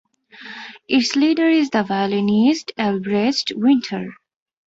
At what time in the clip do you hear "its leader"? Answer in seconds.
0.87-1.47